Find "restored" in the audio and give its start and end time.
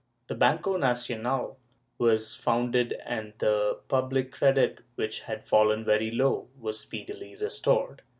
7.35-8.01